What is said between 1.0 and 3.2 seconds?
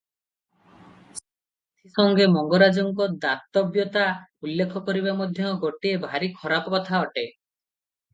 ସେଥି ସଙ୍ଗେ ମଙ୍ଗରାଜଙ୍କ